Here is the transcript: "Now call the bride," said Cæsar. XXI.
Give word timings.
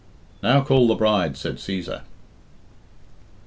"Now 0.41 0.63
call 0.63 0.87
the 0.87 0.95
bride," 0.95 1.37
said 1.37 1.57
Cæsar. 1.57 1.99
XXI. 1.99 2.01